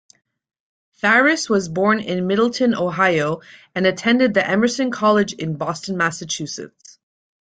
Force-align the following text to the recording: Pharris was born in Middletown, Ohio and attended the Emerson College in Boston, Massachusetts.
Pharris 0.93 1.47
was 1.47 1.69
born 1.69 1.99
in 1.99 2.25
Middletown, 2.25 2.73
Ohio 2.73 3.41
and 3.75 3.85
attended 3.85 4.33
the 4.33 4.43
Emerson 4.43 4.89
College 4.89 5.33
in 5.33 5.57
Boston, 5.57 5.95
Massachusetts. 5.95 6.97